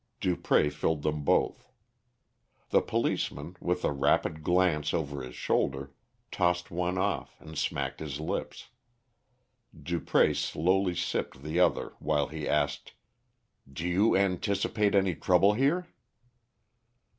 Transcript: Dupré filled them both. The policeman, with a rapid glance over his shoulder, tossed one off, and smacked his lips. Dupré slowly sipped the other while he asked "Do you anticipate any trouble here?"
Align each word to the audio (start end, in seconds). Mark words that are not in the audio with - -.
Dupré 0.19 0.73
filled 0.73 1.03
them 1.03 1.23
both. 1.23 1.69
The 2.71 2.81
policeman, 2.81 3.55
with 3.61 3.85
a 3.85 3.91
rapid 3.91 4.41
glance 4.41 4.95
over 4.95 5.21
his 5.21 5.35
shoulder, 5.35 5.93
tossed 6.31 6.71
one 6.71 6.97
off, 6.97 7.39
and 7.39 7.55
smacked 7.55 7.99
his 7.99 8.19
lips. 8.19 8.69
Dupré 9.79 10.35
slowly 10.35 10.95
sipped 10.95 11.43
the 11.43 11.59
other 11.59 11.93
while 11.99 12.29
he 12.29 12.47
asked 12.49 12.93
"Do 13.71 13.87
you 13.87 14.17
anticipate 14.17 14.95
any 14.95 15.13
trouble 15.13 15.53
here?" 15.53 15.85